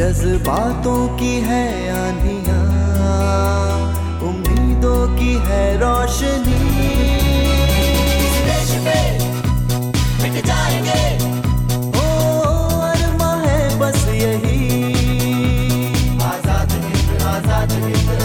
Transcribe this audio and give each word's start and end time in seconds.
जज्बातों 0.00 1.00
की 1.16 1.32
है 1.44 1.64
आंधिया, 1.92 2.60
उम्मीदों 4.28 5.00
की 5.16 5.32
है 5.48 5.64
रोशनी। 5.78 6.60
है 13.42 13.60
बस 13.78 14.00
यही। 14.14 14.58
आज़ाद 16.24 16.72
हिंद, 16.72 17.22
आज़ाद 17.34 17.72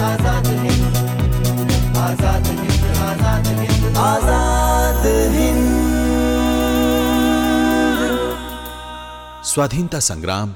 आज़ाद 0.05 0.47
हिंद। 0.63 1.97
आज़ाद 1.99 2.47
हिंद 2.47 2.83
आज़ाद 3.03 3.47
हिंद। 3.61 3.97
आज़ाद 4.09 5.03
स्वाधीनता 9.45 9.99
संग्राम 10.05 10.55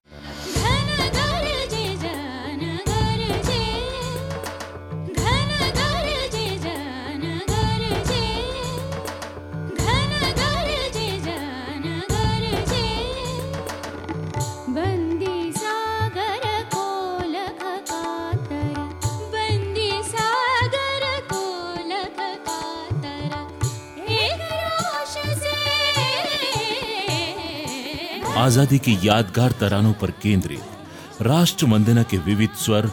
आज़ादी 28.41 28.77
की 28.79 28.97
यादगार 29.03 29.51
तरानों 29.51 29.93
पर 29.93 30.11
केंद्रित 30.11 31.21
राष्ट्र 31.21 31.65
वंदना 31.65 32.03
के 32.03 32.17
विविध 32.17 32.53
स्वर 32.57 32.89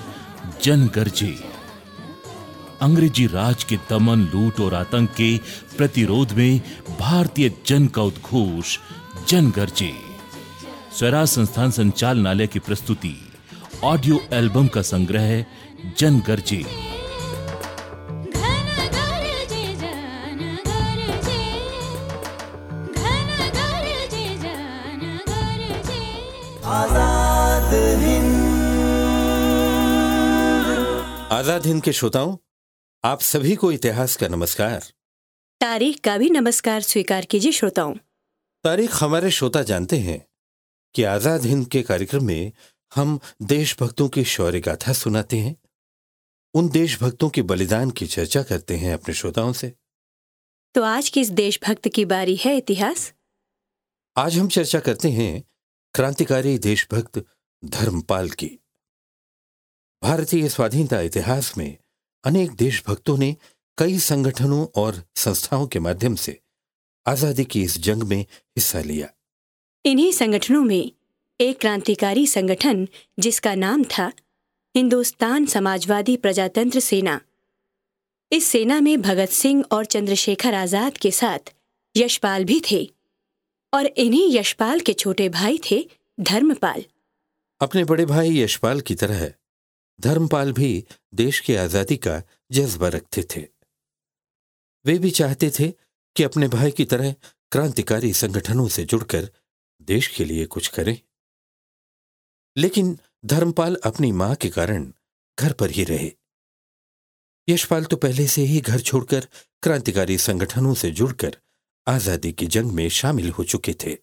जन 0.62 0.86
गरजे 0.94 1.36
अंग्रेज़ी 2.82 3.26
राज 3.26 3.64
के 3.64 3.76
दमन, 3.90 4.20
लूट 4.32 4.60
और 4.60 4.74
आतंक 4.74 5.10
के 5.10 5.30
प्रतिरोध 5.76 6.32
में 6.32 6.60
भारतीय 7.00 7.50
जन 7.66 7.86
का 7.86 8.02
उद्घोष 8.02 8.76
जन 9.28 9.50
गरजे 9.50 9.92
स्वराज 10.98 11.28
संस्थान 11.28 11.70
संचालनालय 11.70 12.46
की 12.46 12.58
प्रस्तुति, 12.58 13.14
ऑडियो 13.84 14.20
एल्बम 14.32 14.68
का 14.68 14.82
संग्रह 14.82 15.44
जन 15.98 16.20
गरजे 16.26 16.64
आज़ाद 31.32 31.66
हिंद 31.66 31.82
के 31.82 31.92
श्रोताओं 31.92 32.36
आप 33.04 33.20
सभी 33.20 33.54
को 33.54 33.70
इतिहास 33.72 34.14
का 34.16 34.28
नमस्कार। 34.28 34.84
तारीख 35.60 35.98
का 36.00 36.16
भी 36.18 36.28
नमस्कार 36.30 36.80
स्वीकार 36.80 37.24
कीजिए 37.24 37.52
श्रोताओं। 37.52 37.92
तारीख 38.64 38.94
हमारे 38.94 39.30
श्रोता 39.30 39.62
जानते 39.62 39.98
हैं 39.98 40.20
कि 40.94 41.02
आज़ाद 41.04 41.44
हिंद 41.44 41.66
के 41.66 41.82
कार्यक्रम 41.82 42.24
में 42.24 42.52
हम 42.92 43.18
देशभक्तों 43.42 44.08
की 44.08 44.24
शौर्य 44.24 44.60
गाथा 44.60 44.92
सुनाते 44.92 45.38
हैं। 45.38 45.54
उन 46.54 46.68
देशभक्तों 46.68 47.28
के 47.28 47.42
बलिदान 47.42 47.90
की 47.90 48.06
चर्चा 48.06 48.42
करते 48.42 48.76
हैं 48.76 48.94
अपने 48.94 49.14
श्रोताओं 49.14 49.52
से। 49.52 49.72
तो 50.74 50.82
आज 50.82 51.08
किस 51.08 51.30
देशभक्त 51.32 51.88
की 51.88 52.04
बारी 52.04 52.36
है 52.36 52.56
इतिहास? 52.56 53.12
आज 54.16 54.38
हम 54.38 54.48
चर्चा 54.48 54.80
करते 54.80 55.10
हैं 55.10 55.42
क्रांतिकारी 55.94 56.58
देशभक्त 56.58 57.24
धर्मपाल 57.62 58.30
की। 58.30 58.50
भारतीय 60.02 60.48
स्वाधीनता 60.48 61.00
इतिहास 61.00 61.52
में 61.58 61.76
अनेक 62.24 62.50
देशभक्तों 62.56 63.16
ने 63.18 63.34
कई 63.78 63.98
संगठनों 63.98 64.66
और 64.76 65.02
संस्थाओं 65.16 65.66
के 65.66 65.78
माध्यम 65.78 66.14
से 66.14 66.38
आज़ादी 67.06 67.44
की 67.44 67.62
इस 67.62 67.78
जंग 67.78 68.02
में 68.02 68.20
हिस्सा 68.20 68.80
लिया। 68.80 69.08
इन्हीं 69.84 70.12
संगठनों 70.12 70.62
में 70.64 70.90
एक 71.40 71.60
क्रांतिकारी 71.60 72.26
संगठन 72.26 72.86
जिसका 73.18 73.54
नाम 73.54 73.84
था 73.86 74.10
हिंदुस्तान 74.74 75.46
समाजवादी 75.46 76.16
प्रजातंत्र 76.16 76.80
सेना। 76.80 77.20
इस 78.32 78.46
सेना 78.46 78.80
में 78.80 79.00
भगत 79.02 79.28
सिंह 79.30 79.64
और 79.72 79.84
चंद्रशेखर 79.86 80.54
आज़ाद 80.54 80.98
के 80.98 81.10
साथ 81.10 81.52
यशपाल 81.94 82.44
भी 82.44 82.60
थे 82.70 82.84
और 83.72 83.86
इन्हीं 83.86 84.30
यशपाल 84.32 84.80
के 84.80 84.92
छोटे 84.94 85.28
भाई 85.30 85.60
थे 85.70 85.84
धर्मपाल। 86.20 86.84
अपने 87.60 87.84
बड़े 87.84 88.06
भाई 88.06 88.38
यशपाल 88.38 88.80
की 88.80 88.94
तरह 88.94 89.30
धर्मपाल 90.00 90.52
भी 90.52 90.84
देश 91.14 91.40
की 91.40 91.54
आज़ादी 91.54 91.96
का 91.96 92.22
जज्बा 92.52 92.88
रखते 92.88 93.22
थे। 93.36 93.46
वे 94.84 94.98
भी 94.98 95.10
चाहते 95.10 95.50
थे 95.50 95.68
कि 96.16 96.22
अपने 96.22 96.48
भाई 96.48 96.70
की 96.70 96.84
तरह 96.84 97.14
क्रांतिकारी 97.52 98.12
संगठनों 98.12 98.68
से 98.68 98.84
जुड़कर 98.84 99.30
देश 99.80 100.06
के 100.08 100.24
लिए 100.24 100.46
कुछ 100.46 100.68
करें। 100.68 100.98
लेकिन 102.56 102.98
धर्मपाल 103.26 103.76
अपनी 103.84 104.12
माँ 104.12 104.34
के 104.34 104.48
कारण 104.48 104.92
घर 105.38 105.52
पर 105.52 105.70
ही 105.70 105.84
रहे। 105.84 106.10
यशपाल 107.48 107.84
तो 107.84 107.96
पहले 107.96 108.26
से 108.26 108.42
ही 108.42 108.60
घर 108.60 108.80
छोड़कर 108.80 109.28
क्रांतिकारी 109.62 110.18
संगठनों 110.18 110.74
से 110.74 110.90
जुड़कर 110.90 111.36
आज़ादी 111.86 112.32
की 112.32 112.46
जंग 112.46 112.72
में 112.72 112.88
शामिल 112.88 113.30
हो 113.30 113.44
चुके 113.44 113.74
थे। 113.74 113.96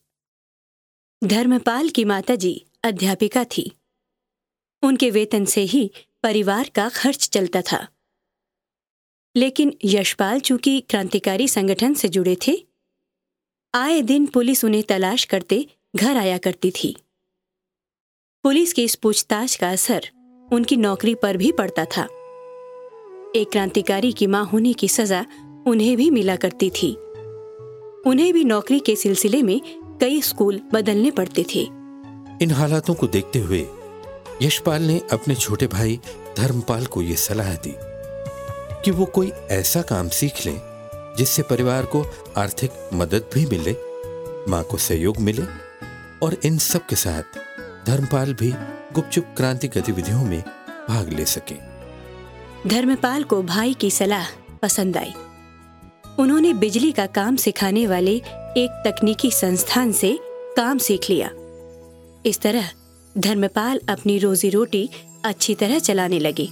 धर्मपाल 1.23 1.89
की 1.89 2.05
माताजी 2.05 2.65
अध्यापिका 2.83 3.43
थी। 3.43 3.71
उनके 4.85 5.09
वेतन 5.11 5.45
से 5.45 5.61
ही 5.61 5.91
परिवार 6.23 6.69
का 6.75 6.89
खर्च 6.89 7.29
चलता 7.29 7.61
था। 7.61 7.87
लेकिन 9.35 9.73
यशपाल 9.83 10.39
चूँकि 10.39 10.79
क्रांतिकारी 10.81 11.47
संगठन 11.47 11.93
से 11.93 12.07
जुड़े 12.07 12.37
थे, 12.47 12.65
आए 13.75 14.01
दिन 14.01 14.25
पुलिस 14.25 14.65
उन्हें 14.65 14.83
तलाश 14.83 15.23
करते 15.25 15.65
घर 15.95 16.17
आया 16.17 16.37
करती 16.37 16.71
थी। 16.71 16.95
पुलिस 18.43 18.73
की 18.73 18.83
इस 18.83 18.95
पूछताछ 18.95 19.55
का 19.55 19.69
असर 19.69 20.09
उनकी 20.53 20.75
नौकरी 20.77 21.15
पर 21.15 21.37
भी 21.37 21.51
पड़ता 21.51 21.85
था। 21.85 22.03
एक 23.35 23.49
क्रांतिकारी 23.51 24.11
की 24.11 24.27
माँ 24.27 24.45
होने 24.45 24.73
की 24.73 24.87
सजा 24.87 25.25
उन्हें 25.67 25.97
भी 25.97 26.09
मिला 26.09 26.35
करती 26.35 26.69
थी। 26.69 26.93
उन्हें 28.09 28.33
भी 28.33 28.43
नौकरी 28.43 28.79
के 28.79 28.95
सिलसिले 28.95 29.41
में 29.43 29.59
कई 30.01 30.21
स्कूल 30.21 30.59
बदलने 30.73 31.11
पड़ते 31.11 31.45
थे। 31.55 31.61
इन 32.41 32.51
हालातों 32.51 32.93
को 32.93 33.07
देखते 33.07 33.39
हुए 33.39 33.65
यशपाल 34.41 34.81
ने 34.81 35.01
अपने 35.11 35.35
छोटे 35.35 35.67
भाई 35.67 35.99
धर्मपाल 36.37 36.85
को 36.85 37.01
यह 37.01 37.15
सलाह 37.15 37.53
दी 37.55 37.75
कि 38.83 38.91
वो 38.91 39.05
कोई 39.05 39.31
ऐसा 39.51 39.81
काम 39.81 40.09
सीख 40.09 40.45
ले 40.45 40.55
जिससे 41.17 41.41
परिवार 41.41 41.85
को 41.85 42.05
आर्थिक 42.37 42.71
मदद 42.93 43.29
भी 43.33 43.45
मिले, 43.45 43.75
माँ 44.51 44.63
को 44.63 44.77
सहयोग 44.77 45.17
मिले 45.17 45.43
और 46.23 46.37
इन 46.45 46.57
सब 46.57 46.85
के 46.85 46.95
साथ 46.95 47.23
धर्मपाल 47.87 48.33
भी 48.33 48.53
गुपचुप 48.93 49.33
क्रांति 49.37 49.67
गतिविधियों 49.67 50.23
में 50.23 50.41
भाग 50.89 51.09
ले 51.09 51.25
सके। 51.25 51.55
धर्मपाल 52.69 53.23
को 53.23 53.43
भाई 53.43 53.73
की 53.73 53.91
सलाह 53.91 54.27
पसंद 54.61 54.97
आई। 54.97 55.13
उन्होंने 56.19 56.53
बिजली 56.53 56.91
का 56.91 57.05
काम 57.05 57.35
सिखाने 57.35 57.87
वाले 57.87 58.15
एक 58.57 58.83
तकनीकी 58.87 59.31
संस्थान 59.31 59.91
से 59.91 60.19
काम 60.57 60.77
सीख 60.77 61.09
लिया। 61.09 61.29
इस 62.25 62.39
तरह 62.41 62.69
धर्मपाल 63.17 63.79
अपनी 63.89 64.17
रोजी 64.19 64.49
रोटी 64.49 64.89
अच्छी 65.25 65.55
तरह 65.55 65.79
चलाने 65.79 66.19
लगे। 66.19 66.47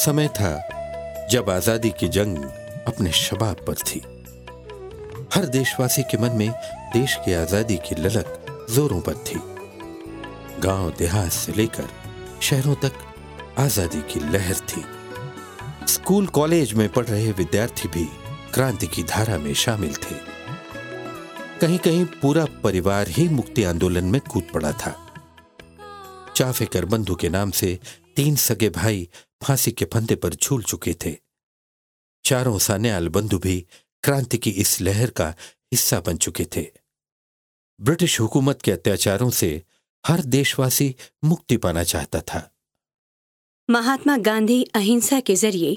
समय 0.00 0.28
था 0.28 0.50
जब 1.30 1.50
आज़ादी 1.50 1.90
की 1.90 2.08
जंग 2.08 2.36
अपने 2.88 3.10
शबाब 3.12 3.56
पर 3.66 3.74
थी। 3.74 3.98
हर 5.34 5.46
देशवासी 5.46 6.02
के 6.02 6.18
मन 6.18 6.36
में 6.36 6.50
देश 6.92 7.16
की 7.24 7.34
आज़ादी 7.34 7.76
की 7.76 7.94
ललक 7.94 8.66
जोरों 8.70 9.00
पर 9.00 9.14
थी। 9.26 9.40
गाँव 10.60 10.90
देहात 10.98 11.30
से 11.32 11.52
लेकर 11.52 11.88
शहरों 12.40 12.74
तक 12.74 12.92
आज़ादी 13.58 14.00
की 14.02 14.20
लहर 14.20 14.54
थी। 14.68 14.84
स्कूल 15.86 16.26
कॉलेज 16.26 16.72
में 16.72 16.88
पढ़ 16.88 17.06
रहे 17.06 17.32
विद्यार्थी 17.32 17.88
भी 17.88 18.08
क्रांति 18.54 18.86
की 18.86 19.02
धारा 19.02 19.38
में 19.38 19.54
शामिल 19.54 19.94
थे। 19.94 20.14
कहीं 21.60 21.78
कहीं 21.78 22.04
पूरा 22.04 22.46
परिवार 22.64 23.08
ही 23.08 23.28
मुक्ति 23.28 23.64
आंदोलन 23.64 24.04
में 24.04 24.20
कूद 24.20 24.46
पड़ा 24.54 24.72
था। 24.72 24.96
चाफेकर 26.36 26.84
बंधु 26.84 27.14
के 27.14 27.28
नाम 27.28 27.50
से 27.50 27.78
तीन 28.16 28.36
सगे 28.36 28.68
भाई 28.70 29.08
फांसी 29.42 29.70
के 29.70 29.84
फंदे 29.84 30.14
पर 30.14 30.34
झूल 30.34 30.62
चुके 30.62 30.94
थे। 31.04 31.16
चारों 32.24 32.58
सान्याल 32.58 33.08
बंधु 33.08 33.38
भी 33.38 33.58
क्रांति 34.04 34.38
की 34.38 34.50
इस 34.50 34.80
लहर 34.80 35.10
का 35.10 35.28
हिस्सा 35.72 36.00
बन 36.00 36.16
चुके 36.16 36.44
थे। 36.56 36.66
ब्रिटिश 37.80 38.20
हुकूमत 38.20 38.62
के 38.62 38.72
अत्याचारों 38.72 39.30
से 39.30 39.50
हर 40.04 40.20
देशवासी 40.28 40.94
मुक्ति 41.24 41.56
पाना 41.56 41.84
चाहता 41.84 42.20
था। 42.20 42.48
महात्मा 43.68 44.16
गांधी 44.18 44.62
अहिंसा 44.74 45.20
के 45.20 45.34
ज़रिए 45.36 45.76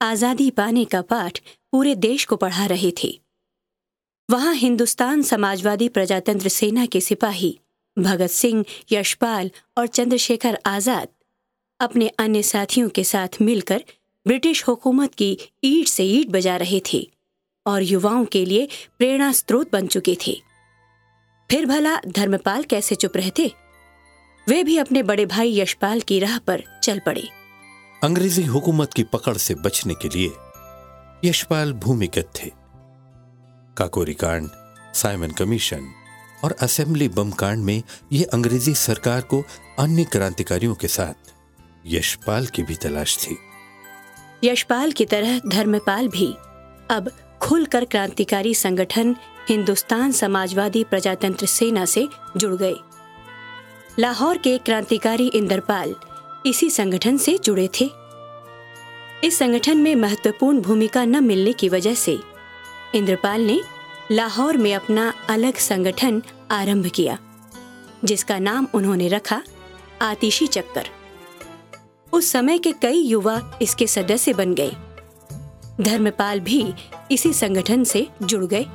आज़ादी 0.00 0.50
पाने 0.50 0.84
का 0.84 1.02
पाठ 1.02 1.40
पूरे 1.72 1.94
देश 1.94 2.24
को 2.24 2.36
पढ़ा 2.36 2.66
रहे 2.66 2.92
थे। 3.02 3.18
वहाँ 4.28 4.54
हिंदुस्तान 4.54 5.22
समाजवादी 5.22 5.88
प्रजातंत्र 5.88 6.48
सेना 6.48 6.86
के 6.86 7.00
सिपाही 7.00 7.58
भगत 7.96 8.30
सिंह, 8.30 8.64
यशपाल 8.92 9.50
और 9.78 9.86
चंद्रशेखर 9.86 10.58
आज़ाद 10.66 11.08
अपने 11.84 12.08
अन्य 12.08 12.42
साथियों 12.42 12.88
के 12.88 13.04
साथ 13.04 13.40
मिलकर 13.42 13.84
ब्रिटिश 14.26 14.66
हुकूमत 14.68 15.14
की 15.14 15.38
ईट 15.64 15.88
से 15.88 16.04
ईट 16.04 16.28
बजा 16.28 16.56
रहे 16.56 16.80
थे 16.92 17.10
और 17.66 17.82
युवाओं 17.82 18.24
के 18.24 18.44
लिए 18.44 18.68
प्रेरणा 18.98 19.32
स्रोत 19.32 19.72
बन 19.72 19.86
चुके 19.86 20.16
थे। 20.26 20.40
फिर 21.50 21.66
भला 21.66 21.96
धर्मपाल 22.08 22.62
कैसे 22.62 22.94
चुप 22.94 23.16
रहते? 23.16 23.50
वे 24.48 24.62
भी 24.64 24.76
अपने 24.78 25.02
बड़े 25.02 25.26
भाई 25.26 25.58
यशपाल 25.58 26.00
की 26.00 26.18
राह 26.18 26.38
पर 26.38 26.64
चल 26.82 27.00
पड़े। 27.06 27.28
अंग्रेज़ी 28.04 28.44
हुकूमत 28.44 28.92
की 28.92 29.02
पकड़ 29.02 29.36
से 29.36 29.54
बचने 29.54 29.94
के 29.94 30.08
लिए 30.08 31.28
यशपाल 31.28 31.72
भूमिगत 31.72 32.30
थे। 32.36 32.50
काकोरी 33.76 34.14
कांड, 34.14 34.48
साइमन 34.94 35.30
कमीशन 35.30 35.86
और 36.44 36.56
असेंबली 36.62 37.08
बम 37.08 37.30
कांड 37.30 37.64
में 37.64 37.82
ये 38.12 38.24
अंग्रेज़ी 38.24 38.74
सरकार 38.74 39.20
को 39.20 39.42
अन्य 39.78 40.04
क्रांतिकारियों 40.04 40.74
के 40.74 40.88
साथ 40.88 41.33
यशपाल 41.86 42.46
की 42.46 42.62
भी 42.62 42.74
तलाश 42.74 43.16
थी। 43.18 43.36
यशपाल 44.44 44.92
की 44.92 45.04
तरह 45.04 45.40
धर्मपाल 45.46 46.08
भी। 46.08 46.32
अब 46.90 47.10
खुलकर 47.42 47.84
क्रांतिकारी 47.84 48.54
संगठन 48.54 49.16
हिंदुस्तान 49.48 50.12
समाजवादी 50.12 50.84
प्रजातंत्र 50.84 51.46
सेना 51.46 51.84
से 51.84 52.08
जुड़ 52.36 52.54
गए। 52.54 52.74
लाहौर 53.98 54.38
के 54.38 54.58
क्रांतिकारी 54.58 55.26
इंदरपाल 55.26 55.94
इसी 56.46 56.70
संगठन 56.70 57.16
से 57.16 57.38
जुड़े 57.38 57.68
थे। 57.80 57.90
इस 59.24 59.38
संगठन 59.38 59.78
में 59.78 59.94
महत्वपूर्ण 59.94 60.60
भूमिका 60.60 61.04
न 61.04 61.24
मिलने 61.24 61.52
की 61.52 61.68
वजह 61.68 61.94
से 61.94 62.18
इंद्रपाल 62.94 63.40
ने 63.40 63.60
लाहौर 64.10 64.56
में 64.56 64.74
अपना 64.74 65.12
अलग 65.28 65.56
संगठन 65.56 66.22
आरंभ 66.50 66.86
किया, 66.86 67.18
जिसका 68.04 68.38
नाम 68.38 68.66
उन्होंने 68.74 69.08
रखा 69.08 69.42
आतिशी 70.02 70.46
चक्कर। 70.46 70.88
उस 72.14 72.30
समय 72.32 72.58
के 72.58 72.72
कई 72.72 72.98
युवा 72.98 73.58
इसके 73.62 73.86
सदस्य 73.86 74.32
बन 74.32 74.54
गए। 74.54 74.70
धर्मपाल 75.80 76.40
भी 76.40 76.74
इसी 77.10 77.32
संगठन 77.32 77.84
से 77.84 78.06
जुड़ 78.22 78.44
गए। 78.44 78.66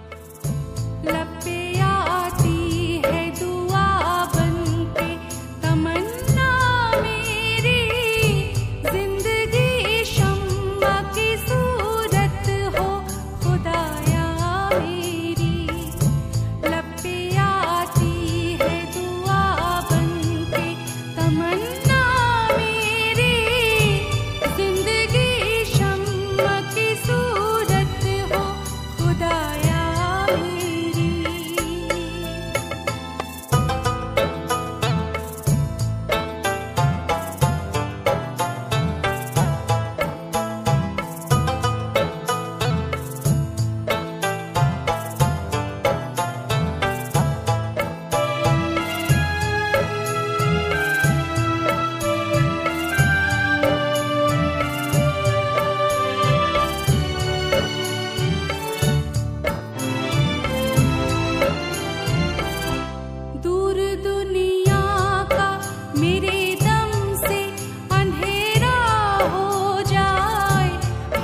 जाए। 70.10 70.70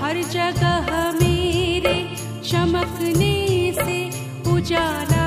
हर 0.02 0.22
जगह 0.32 1.12
मेरे 1.22 1.96
चमकने 2.50 3.36
से 3.82 3.98
उजाला 4.52 5.25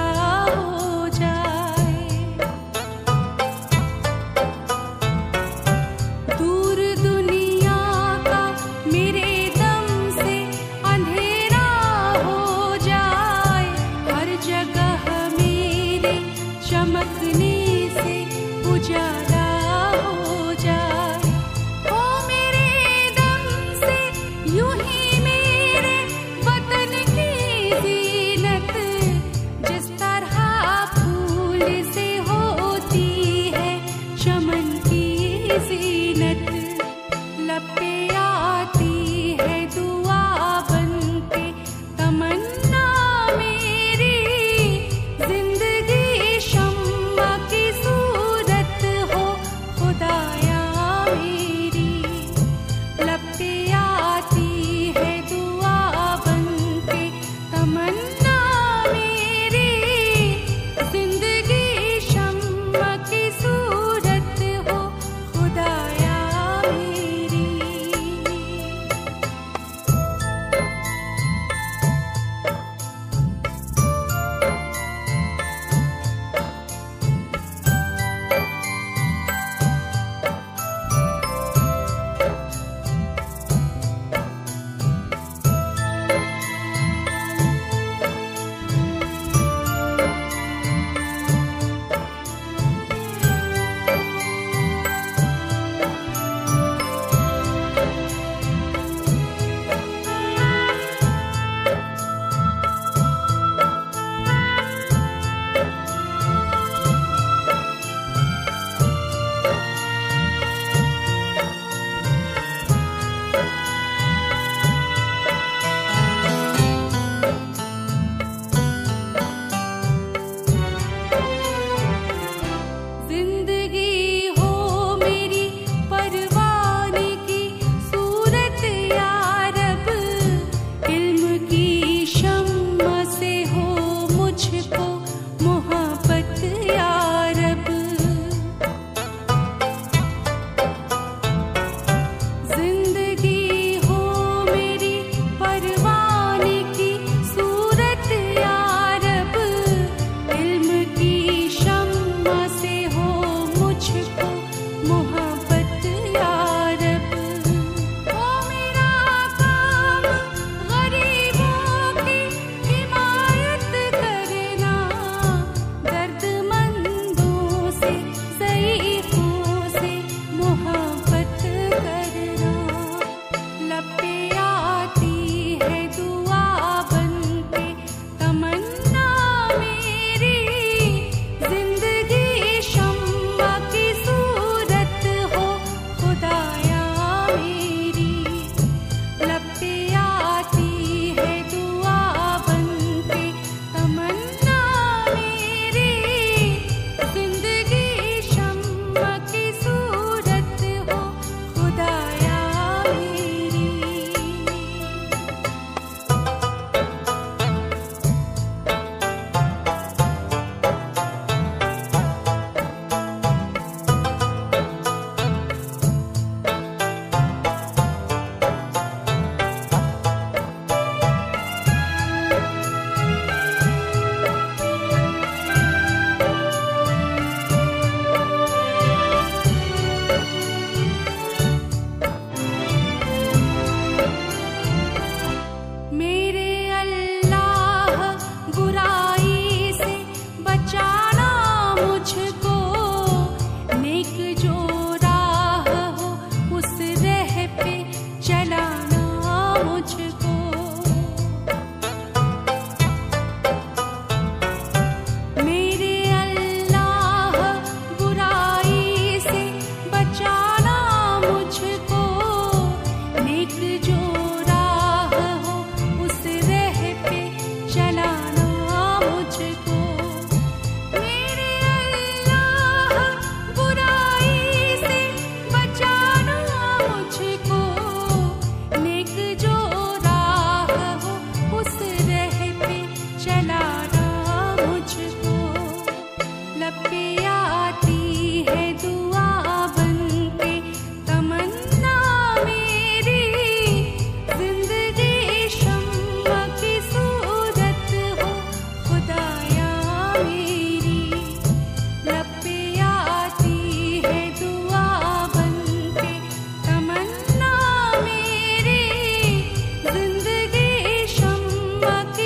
my 311.80 312.17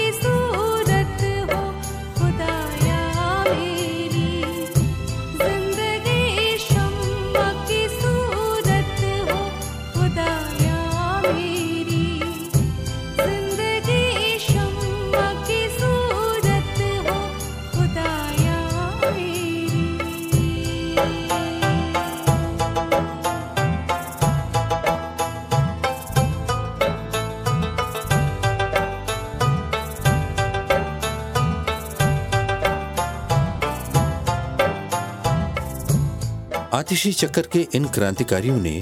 आतिशी 36.93 37.13
चक्कर 37.13 37.47
के 37.47 37.61
इन 37.75 37.85
क्रांतिकारियों 37.89 38.57
ने 38.57 38.81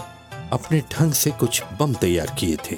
अपने 0.53 0.81
ढंग 0.93 1.13
से 1.13 1.31
कुछ 1.31 1.63
बम 1.79 1.93
तैयार 1.95 2.35
किए 2.39 2.57
थे 2.57 2.77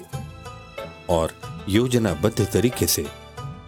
और 1.08 1.32
योजनाबद्ध 1.68 2.44
तरीके 2.52 2.86
से 2.86 3.04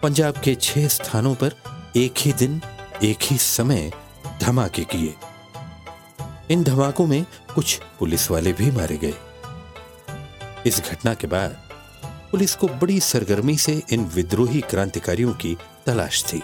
पंजाब 0.03 0.37
के 0.37 0.53
छह 0.55 0.87
स्थानों 0.87 1.33
पर 1.35 1.55
एक 1.95 2.13
ही 2.17 2.33
दिन, 2.33 2.61
एक 3.03 3.17
ही 3.23 3.37
समय 3.37 3.91
धमाके 4.41 4.83
किए। 4.83 5.13
इन 6.51 6.63
धमाकों 6.63 7.05
में 7.07 7.25
कुछ 7.55 7.79
पुलिस 7.99 8.29
वाले 8.31 8.53
भी 8.53 8.69
मारे 8.71 8.97
गए। 8.97 9.13
इस 10.65 10.81
घटना 10.91 11.13
के 11.13 11.27
बाद 11.27 11.57
पुलिस 12.31 12.55
को 12.55 12.67
बड़ी 12.67 12.99
सरगर्मी 12.99 13.57
से 13.57 13.81
इन 13.89 14.05
विद्रोही 14.05 14.61
क्रांतिकारियों 14.61 15.33
की 15.33 15.57
तलाश 15.85 16.23
थी। 16.23 16.41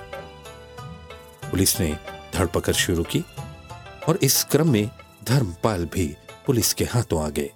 पुलिस 1.52 1.80
ने 1.80 1.92
धरपकड़ 2.34 2.76
शुरू 2.76 3.04
की 3.04 3.24
और 4.08 4.20
इस 4.24 4.44
क्रम 4.44 4.72
में 4.72 4.90
धर्मपाल 5.24 5.86
भी 5.86 6.08
पुलिस 6.46 6.74
के 6.74 6.84
हाथों 6.84 7.24
आ 7.24 7.30
गए। 7.30 7.52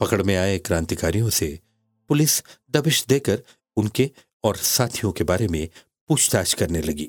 पकड़ 0.00 0.22
में 0.22 0.36
आए 0.36 0.58
क्रांतिकारियों 0.58 1.30
से 1.30 1.58
पुलिस 2.08 2.42
दबिश 2.70 3.04
देकर 3.06 3.42
उनके 3.76 4.10
और 4.44 4.56
साथियों 4.56 5.12
के 5.12 5.24
बारे 5.24 5.48
में 5.48 5.68
पूछताछ 6.08 6.54
करने 6.54 6.82
लगी। 6.82 7.08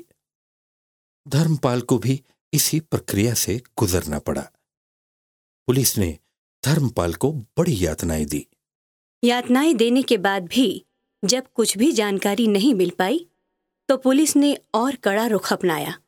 धर्मपाल 1.28 1.82
को 1.82 1.98
भी 1.98 2.24
इसी 2.54 2.80
प्रक्रिया 2.80 3.34
से 3.34 3.62
गुजरना 3.78 4.20
पड़ा। 4.20 4.42
पुलिस 5.68 5.98
ने 5.98 6.18
धर्मपाल 6.64 7.14
को 7.14 7.32
बड़ी 7.32 7.86
यातनाएँ 7.86 8.26
दी। 8.26 8.48
यातनाएँ 9.24 9.74
देने 9.74 10.04
के 10.04 10.18
बाद 10.18 10.48
भी 10.48 10.86
जब 11.24 11.48
कुछ 11.54 11.78
भी 11.78 11.92
जानकारी 11.92 12.48
नहीं 12.48 12.74
मिल 12.74 12.90
पाई 12.90 13.28
तो 13.90 13.98
पुलिस 13.98 14.36
ने 14.36 14.58
और 14.74 14.96
कड़ा 14.96 15.26
रुख 15.28 15.54
अपनाया। 15.54 16.00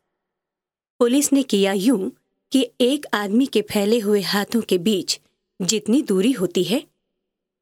पुलिस 1.00 1.34
ने 1.34 1.44
किया 1.44 1.74
यूँ 1.74 2.12
कि 2.52 2.70
एक 2.82 3.06
आदमी 3.14 3.46
के 3.46 3.62
फैले 3.62 4.00
हुए 4.00 4.22
हाथों 4.22 4.62
के 4.62 4.78
बीच 4.78 5.20
जितनी 5.60 6.02
दूरी 6.02 6.32
होती 6.32 6.64
है, 6.64 6.84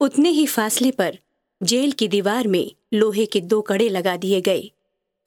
उतने 0.02 0.30
ही 0.30 0.46
फासले 0.46 0.92
पर 0.92 1.18
जेल 1.62 1.92
की 1.92 2.08
दीवार 2.08 2.48
में 2.48 2.72
लोहे 2.94 3.26
के 3.26 3.42
दो 3.42 3.62
कड़े 3.62 3.90
लगा 3.90 4.16
दिए 4.18 4.42
गए 4.42 4.72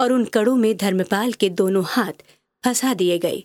और 0.01 0.13
उन 0.13 0.25
कड़ों 0.25 0.57
में 0.57 0.77
धर्मपाल 0.77 1.33
के 1.33 1.49
दोनों 1.51 1.85
हाथ 1.87 2.25
फंसा 2.65 2.95
दिए 2.95 3.19
गए। 3.19 3.43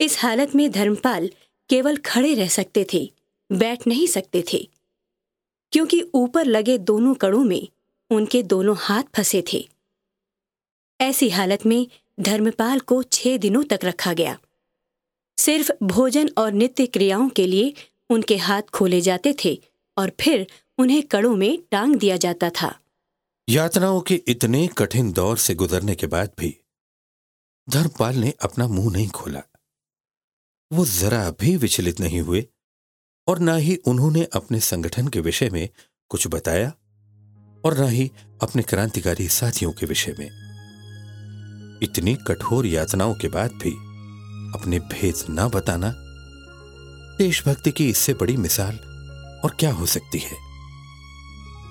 इस 0.00 0.18
हालत 0.18 0.54
में 0.54 0.70
धर्मपाल 0.70 1.30
केवल 1.70 1.96
खड़े 1.96 2.34
रह 2.34 2.48
सकते 2.48 2.86
थे, 2.92 3.10
बैठ 3.50 3.86
नहीं 3.86 4.06
सकते 4.06 4.44
थे, 4.52 4.68
क्योंकि 5.72 6.00
ऊपर 6.14 6.44
लगे 6.44 6.78
दोनों 6.78 7.14
कड़ों 7.14 7.44
में 7.44 7.68
उनके 8.10 8.42
दोनों 8.42 8.76
हाथ 8.78 9.02
फंसे 9.16 9.42
थे। 9.52 9.66
ऐसी 11.00 11.28
हालत 11.28 11.66
में 11.66 11.86
धर्मपाल 12.20 12.80
को 12.80 13.02
छह 13.02 13.36
दिनों 13.36 13.62
तक 13.62 13.80
रखा 13.84 14.12
गया। 14.12 14.38
सिर्फ़ 15.38 15.72
भोजन 15.82 16.30
और 16.38 16.52
नित्य 16.52 16.86
क्रियाओं 16.86 17.28
के 17.28 17.46
लिए 17.46 17.74
उनके 18.10 18.36
हाथ 18.36 18.62
खोले 18.62 19.00
जाते 19.00 19.34
थे 19.44 19.58
और 19.96 20.12
फिर 20.20 20.46
उन्हें 20.78 21.02
कड़ों 21.02 21.36
में 21.36 21.58
टांग 21.70 21.96
दिया 21.96 22.16
जाता 22.16 22.50
था। 22.50 22.78
यातनाओं 23.48 24.00
के 24.00 24.14
इतने 24.28 24.66
कठिन 24.78 25.12
दौर 25.12 25.38
से 25.38 25.54
गुजरने 25.54 25.94
के 25.94 26.06
बाद 26.06 26.30
भी 26.38 26.56
धर्मपाल 27.68 28.16
ने 28.16 28.32
अपना 28.42 28.68
मुँह 28.68 28.92
नहीं 28.92 29.08
खोला। 29.08 29.42
वो 30.72 30.86
जरा 30.86 31.30
भी 31.30 31.56
विचलित 31.56 32.00
नहीं 32.00 32.20
हुए 32.20 32.46
और 33.28 33.38
ना 33.38 33.56
ही 33.56 33.76
उन्होंने 33.76 34.24
अपने 34.24 34.60
संगठन 34.60 35.08
के 35.08 35.20
विषय 35.20 35.50
में 35.50 35.68
कुछ 36.08 36.26
बताया 36.28 36.68
और 37.64 37.78
ना 37.78 37.88
ही 37.88 38.10
अपने 38.42 38.62
क्रांतिकारी 38.62 39.28
साथियों 39.28 39.72
के 39.72 39.86
विषय 39.86 40.14
में। 40.18 40.26
इतनी 41.82 42.14
कठोर 42.26 42.66
यातनाओं 42.66 43.14
के 43.14 43.28
बाद 43.28 43.52
भी 43.52 43.72
अपने 44.54 44.78
भेद 44.78 45.14
ना 45.30 45.48
बताना। 45.48 45.94
देशभक्ति 47.18 47.70
की 47.70 47.88
इससे 47.88 48.14
बड़ी 48.14 48.36
मिसाल 48.36 48.74
और 49.44 49.56
क्या 49.58 49.72
हो 49.72 49.86
सकती 49.86 50.18
है? 50.18 50.36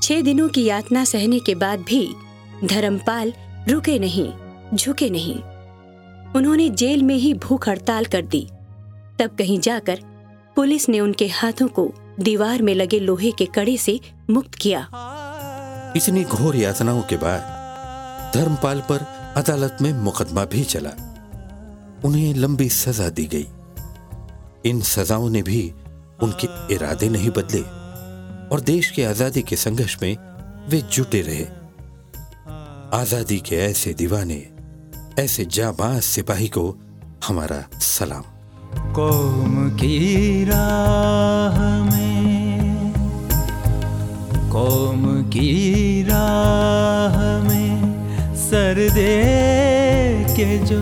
छह 0.01 0.21
दिनों 0.21 0.49
की 0.49 0.63
यातना 0.63 1.05
सहने 1.05 1.39
के 1.39 1.55
बाद 1.55 1.79
भी 1.79 2.15
धर्मपाल 2.63 3.33
रुके 3.69 3.99
नहीं 3.99 4.33
झुके 4.77 5.09
नहीं। 5.09 5.35
उन्होंने 6.33 6.69
जेल 6.69 7.03
में 7.03 7.15
ही 7.15 7.33
भूख 7.33 7.69
हड़ताल 7.69 8.05
कर 8.05 8.21
दी। 8.21 8.49
तब 9.19 9.35
कहीं 9.39 9.59
जाकर 9.59 9.99
पुलिस 10.55 10.89
ने 10.89 10.99
उनके 10.99 11.27
हाथों 11.27 11.67
को 11.67 11.93
दीवार 12.19 12.61
में 12.61 12.75
लगे 12.75 12.99
लोहे 12.99 13.31
के 13.31 13.45
कड़े 13.45 13.77
से 13.77 13.99
मुक्त 14.29 14.55
किया। 14.55 14.89
इतनी 15.95 16.23
घोर 16.23 16.55
यातनाओं 16.55 17.01
के 17.01 17.17
बाद 17.17 17.63
धर्मपाल 18.33 18.79
पर 18.79 18.97
अदालत 19.37 19.77
में 19.81 19.93
मुकदमा 19.93 20.45
भी 20.45 20.63
चला। 20.63 21.12
उन्हें 22.05 22.33
लंबी 22.35 22.69
सजा 22.69 23.09
दी 23.09 23.25
गई। 23.33 23.47
इन 24.65 24.81
सजाओं 24.81 25.29
ने 25.29 25.41
भी 25.41 25.61
उनके 26.23 26.47
इरादे 26.73 27.09
नहीं 27.09 27.29
बदले 27.29 27.61
और 28.47 28.61
देश 28.61 28.89
की 28.89 29.03
आज़ादी 29.03 29.41
के 29.41 29.55
संघर्ष 29.55 29.97
में 30.01 30.15
वे 30.69 30.81
जुटे 30.93 31.21
रहे। 31.21 31.45
आज़ादी 32.93 33.39
के 33.39 33.55
ऐसे 33.61 33.93
दीवाने, 33.93 34.41
ऐसे 35.19 35.45
जाबाज 35.45 36.01
सिपाही 36.01 36.47
को 36.47 36.65
हमारा 37.27 37.63
सलाम। 37.81 38.23
कौम 38.93 39.69
की 39.71 40.45
राह 40.45 41.57
में, 41.85 42.93
कौम 44.51 45.05
की 45.29 46.03
राह 46.03 47.17
में, 47.43 48.35
सर 48.39 48.75
दे 48.93 49.15
के 50.35 50.57
जो 50.65 50.81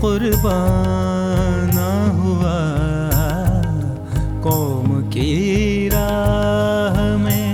कुर्बाना 0.00 1.90
हुआ। 2.18 2.58
कौम 4.42 4.88
की 5.10 5.88
राह 5.88 6.96
में 7.16 7.50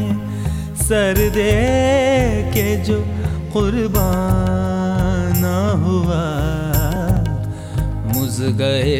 सर 0.76 1.14
दे 1.34 1.52
के 2.54 2.66
जो 2.84 2.98
कुर्बाना 3.52 5.56
हुआ। 5.84 6.24
मुझ 8.12 8.34
गए 8.58 8.98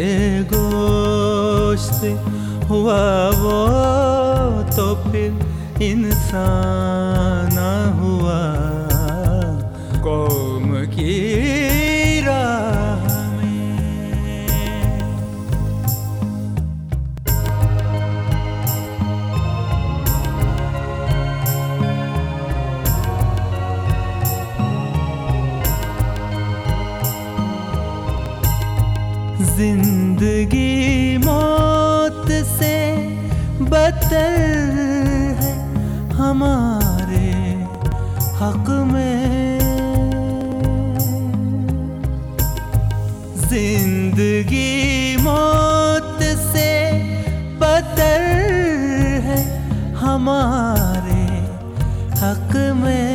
गोश्त 0.53 2.01
हुआ 2.71 3.05
वो 3.41 3.59
तो 4.77 4.87
फिर 5.05 5.31
इंसान 5.83 7.57
हुआ। 8.01 8.43
कौम 10.03 10.54
बदतर 33.85 34.77
है 35.39 35.51
हमारे 36.11 37.33
हक 38.39 38.69
में। 38.91 39.59
ज़िंदगी 43.51 45.17
मौत 45.23 46.23
से 46.45 46.71
बदतर 47.61 48.25
है 49.27 49.37
हमारे 49.97 51.27
हक 52.23 52.57
में। 52.81 53.13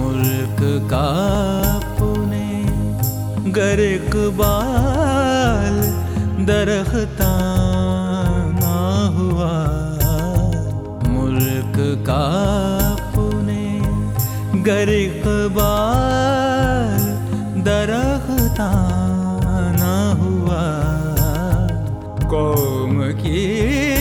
मुल्क 0.00 0.60
का 0.90 1.08
पुने 2.00 2.50
गर 3.52 3.84
इकबाल 3.84 5.33
दरख्ता 6.46 7.32
ना 8.60 8.78
हुआ। 9.16 9.52
मुल्क 11.08 11.76
का 12.08 12.24
पुने 13.14 13.80
गरीक 14.62 15.14
इकबाल 15.16 17.02
दरख्ता 17.62 18.70
ना 19.78 19.94
हुआ। 20.20 20.64
कौम 22.28 23.02
की 23.12 23.93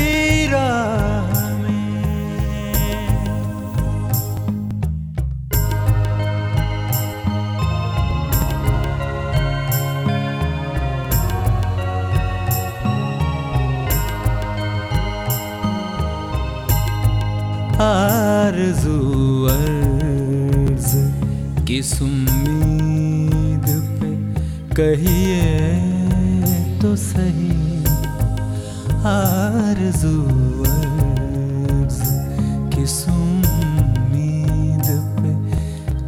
किस 21.84 22.02
उम्मीद 22.02 23.66
पे 24.00 24.10
कहिए 24.76 25.48
तो 26.82 26.96
सही। 26.96 27.84
अर्ज़ 29.12 30.06
किस 32.76 32.96
उम्मीद 33.10 34.88
पे 35.18 35.34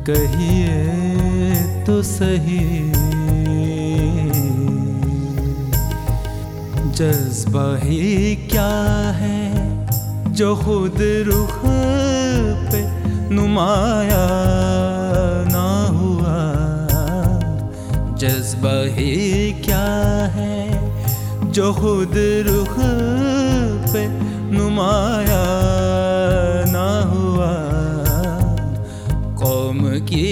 कहिए 0.08 1.84
तो 1.84 2.02
सही। 2.04 2.64
जज्बा 6.96 7.68
ही 7.84 8.36
क्या 8.52 8.74
है 9.18 9.40
जो 10.34 10.56
खुद 10.56 10.98
रुख 11.28 11.60
पे 12.72 12.82
नुमाया? 13.36 14.24
जज्बा 18.26 18.72
ही 18.96 19.52
क्या 19.66 19.88
है 20.36 21.52
जो 21.52 21.74
खुद 21.74 22.14
रुख 22.48 22.74
पे 23.92 24.02
नुमाया 24.56 25.44
ना 26.72 26.88
हुआ? 27.12 27.52
कौम 29.42 29.80
की 30.10 30.26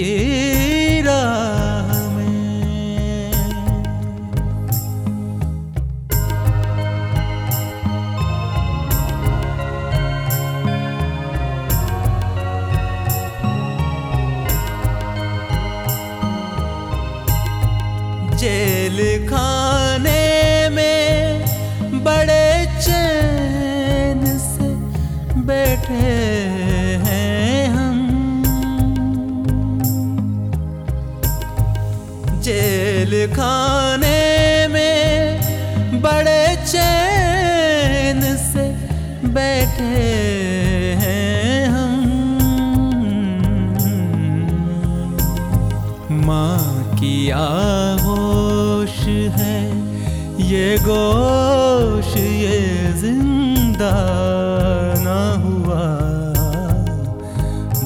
माँ 46.14 46.94
की 46.94 47.30
आहोश 47.30 48.98
है। 49.36 49.58
ये 50.46 50.78
गोश, 50.78 52.16
ये 52.16 52.92
ज़िंदा 52.92 53.94
ना 55.04 55.20
हुआ। 55.44 55.84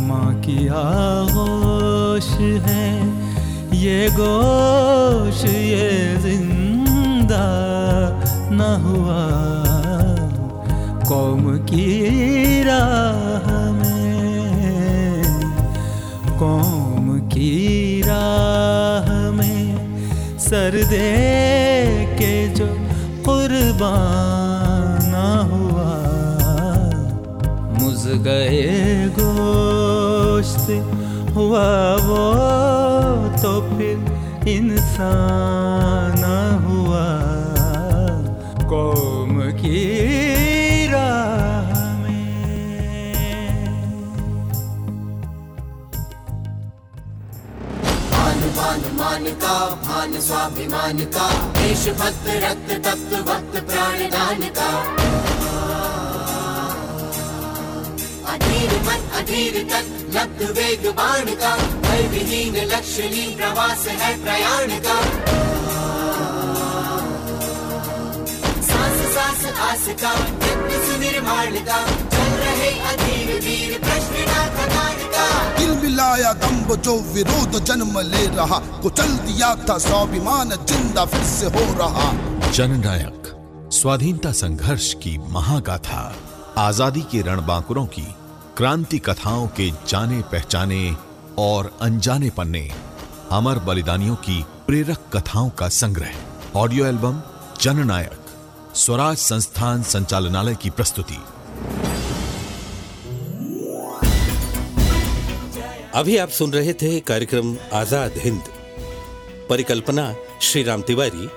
माँ 0.07 0.41
की 0.41 0.69
आहोश 0.69 2.31
है। 2.69 2.89
ये 3.77 4.09
गोश 4.11 4.88
सर 20.49 20.75
दे 20.91 21.09
के 22.19 22.33
जो 22.55 22.67
कुर्बान 23.25 25.15
हुआ। 25.51 25.97
मुझ 27.79 28.01
गए 28.27 28.63
गोश्त 29.19 30.71
हुआ 31.37 31.69
वो 32.07 32.23
तो 33.43 33.53
फिर 33.69 33.97
इंसान 34.53 36.18
मान 49.19 49.27
का, 49.27 49.55
भान 49.85 50.21
स्वाभिमान 50.21 50.99
का। 50.99 51.29
देशभक्त 51.33 52.27
रक्त 52.27 52.69
तप्त 52.87 53.15
भक्त 53.27 53.55
प्राणदान 53.71 54.43
का। 54.59 54.69
अधीर 58.33 58.71
मन, 58.83 59.09
अधीर 59.15 59.55
लब्ध 60.15 60.43
वेग 60.59 60.87
बाण 60.91 61.25
का। 61.35 61.57
भय 61.57 62.03
विहीन 62.09 62.55
प्रवास 63.37 63.87
है 63.89 64.23
प्रयाण 64.23 64.79
का। 64.81 65.01
सांस 68.63 69.15
सांस, 69.15 69.45
आस 69.59 69.87
का 70.03 70.15
सुनिर्माण 70.87 71.61
का। 71.65 72.08
दम्ब 76.35 76.75
जो 76.75 77.01
विरोध 77.01 77.65
जन्म 77.65 78.01
ले 78.01 78.27
रहा, 78.27 78.59
कुचल 78.59 79.17
दिया 79.17 79.55
था 79.55 79.79
स्वाभिमान, 79.79 80.51
ज़िंदा 80.51 81.05
फिर 81.05 81.23
से 81.23 81.47
हो 81.47 81.75
रहा। 81.79 82.13
जननायक, 82.51 83.23
स्वाधीनता 83.73 84.33
संघर्ष 84.33 84.95
की 84.95 85.19
महागाथा, 85.19 86.15
आज़ादी 86.59 87.01
के 87.01 87.23
रणबांकुरों 87.23 87.87
की, 87.87 88.07
क्रांति 88.57 88.99
कथाओं 88.99 89.47
के 89.47 89.71
जाने 89.71 90.21
पहचाने 90.23 90.97
और 91.39 91.79
अनजाने 91.83 92.31
पन्ने, 92.31 92.71
अमर 93.33 93.59
बलिदानियों 93.59 94.17
की 94.17 94.45
प्रेरक 94.67 94.99
कथाओं 95.17 95.51
का 95.51 95.69
संग्रह। 95.69 96.15
ऑडियो 96.57 96.87
एल्बम, 96.87 97.23
जननायक, 97.61 98.21
स्वराज 98.75 99.17
संस्थान 99.17 99.83
संचालनालय 99.83 100.55
की 100.55 100.71
प्रस्तुति। 100.71 101.19
अभी 105.99 106.17
आप 106.17 106.29
सुन 106.29 106.53
रहे 106.53 106.73
थे 106.73 106.89
कार्यक्रम 107.01 107.57
आज़ाद 107.73 108.15
हिंद। 108.17 108.43
परिकल्पना 109.49 110.05
श्री 110.43 110.63
राम 110.63 110.83
तिवारी 110.83 111.29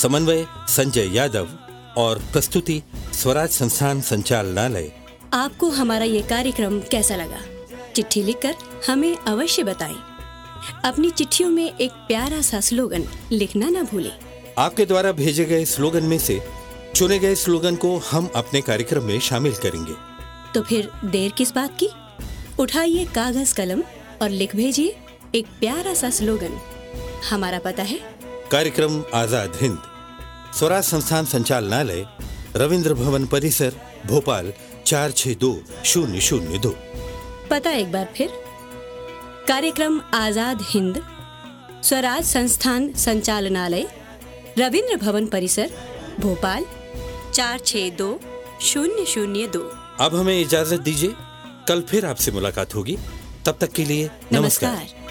समन्वय 0.00 0.44
संजय 0.68 1.08
यादव 1.16 1.48
और 1.96 2.18
प्रस्तुति 2.32 2.80
स्वराज 3.14 3.48
संस्थान 3.50 4.00
संचालनालय। 4.00 4.90
आपको 5.32 5.70
हमारा 5.70 6.04
ये 6.04 6.20
कार्यक्रम 6.22 6.78
कैसा 6.80 7.16
लगा? 7.16 7.40
चिट्ठी 7.96 8.22
लिखकर 8.22 8.54
हमें 8.86 9.16
अवश्य 9.16 9.62
बताएँ। 9.62 9.96
अपनी 10.84 11.10
चिट्ठियों 11.10 11.50
में 11.50 11.76
एक 11.76 11.90
प्यारा 12.08 12.40
सा 12.42 12.60
स्लोगन 12.60 13.08
लिखना 13.32 13.70
ना 13.70 13.82
भूलें। 13.82 14.12
आपके 14.58 14.86
द्वारा 14.86 15.12
भेजे 15.12 15.44
गए 15.44 15.64
स्लोगन 15.64 16.04
में 16.04 16.18
से 16.18 16.40
चुने 16.96 17.18
गए 17.18 17.34
स्लोगन 17.34 17.76
को 17.76 17.96
हम 18.10 18.30
अपने 18.36 18.60
कार्यक्रम 18.60 19.04
में 19.04 19.18
शामिल 19.20 19.54
करेंगे। 19.56 19.94
तो 20.54 20.62
फिर 20.62 20.90
देर 21.04 21.32
किस 21.38 21.54
बात 21.54 21.76
की? 21.82 21.90
उठाइए 22.60 23.04
कागज़ 23.04 23.54
कलम 23.54 23.82
और 24.24 24.30
लिख 24.30 24.54
भेजिए 24.56 24.94
एक 25.34 25.46
प्यारा 25.60 25.92
सा 25.94 26.08
स्लोगन 26.10 26.52
हमारा 27.30 27.58
पता 27.58 27.82
है। 27.82 27.98
कार्यक्रम 28.50 29.02
आज़ाद 29.14 29.56
हिंद। 29.60 29.78
स्वराज 30.58 30.84
संस्थान 30.84 31.24
संचालनालय 31.24 32.04
रविंद्र 32.56 32.94
भवन 32.94 33.26
परिसर 33.26 33.74
भोपाल 34.06 34.52
चार 34.86 35.10
छः 35.12 35.34
दो 35.34 35.50
शून्य 35.84 36.20
शून्य 36.20 36.58
दो। 36.58 36.70
पता 37.50 37.70
एक 37.72 37.90
बार 37.92 38.08
फिर। 38.16 38.30
कार्यक्रम 39.48 40.00
आज़ाद 40.14 40.62
हिंद 40.68 41.02
स्वराज 41.82 42.24
संस्थान 42.24 42.92
संचालनालय 42.98 43.86
रविंद्र 44.58 44.96
भवन 44.96 45.26
परिसर 45.26 45.70
भोपाल 46.20 46.64
चार 47.34 47.58
छ 47.60 47.90
दो 47.98 48.08
शून्य 48.62 49.04
शून्य 49.06 49.46
दो। 49.48 49.60
अब 50.00 50.14
हमें 50.14 50.40
इजाज़त 50.40 50.80
दीजिए। 50.80 51.14
कल 51.68 51.82
फिर 51.82 52.06
आपसे 52.06 52.32
मुलाकात 52.32 52.74
होगी। 52.74 52.96
तब 53.46 53.56
तक 53.60 53.72
के 53.72 53.84
लिए 53.84 54.10
नमस्कार, 54.32 54.70
नमस्कार। 54.70 55.02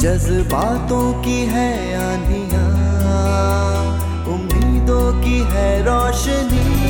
जज्बातों 0.00 1.06
की 1.22 1.38
है 1.46 1.70
आंधियाँ 1.98 2.66
उम्मीदों 4.34 5.06
की 5.22 5.38
है 5.52 5.68
रोशनी। 5.84 6.83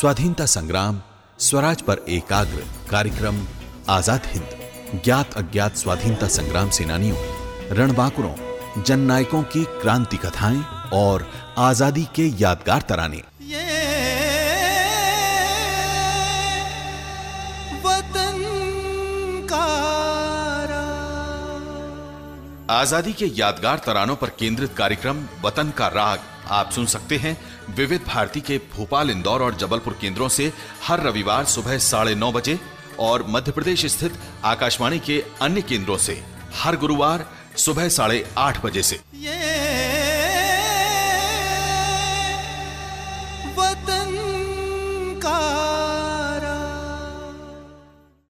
स्वाधीनता 0.00 0.44
संग्राम 0.46 1.00
स्वराज 1.38 1.80
पर 1.82 1.98
एकाग्र 2.08 2.62
कार्यक्रम 2.90 3.40
आज़ाद 3.88 4.26
हिंद 4.26 5.00
ज्ञात 5.04 5.34
अज्ञात 5.36 5.76
स्वाधीनता 5.76 6.28
संग्राम 6.28 6.70
सेनानियों 6.70 7.16
रणबांकुरों 7.78 8.82
जननायकों 8.82 9.42
की 9.52 9.64
क्रांति 9.82 10.16
कथाएँ 10.16 10.62
और 10.92 11.26
आज़ादी 11.58 12.04
के 12.14 12.26
यादगार 12.40 12.82
तराने। 12.88 13.22
वतन 17.84 18.42
आज़ादी 22.70 23.12
के 23.12 23.26
यादगार 23.34 23.82
तरानों 23.86 24.16
पर 24.16 24.30
केंद्रित 24.38 24.74
कार्यक्रम 24.76 25.24
वतन 25.44 25.72
का 25.78 25.88
राग 25.94 26.18
आप 26.50 26.70
सुन 26.70 26.86
सकते 26.86 27.16
हैं 27.16 27.36
विविध 27.76 28.00
भारती 28.06 28.40
के 28.40 28.58
भोपाल, 28.76 29.10
इंदौर 29.10 29.42
और 29.42 29.54
जबलपुर 29.54 29.98
केंद्रों 30.00 30.28
से 30.28 30.52
हर 30.86 31.02
रविवार 31.02 31.44
सुबह 31.44 31.78
साढ़े 31.78 32.14
नौ 32.14 32.32
बजे 32.32 32.58
और 32.98 33.24
मध्य 33.28 33.52
प्रदेश 33.52 33.86
स्थित 33.86 34.18
आकाशवाणी 34.44 34.98
के 34.98 35.22
अन्य 35.42 35.62
केंद्रों 35.62 35.96
से 35.98 36.22
हर 36.54 36.76
गुरुवार 36.76 37.26
सुबह 37.56 37.88
साढ़े 37.88 38.24
आठ 38.38 38.64
बजे 38.64 38.82
से। 38.82 39.00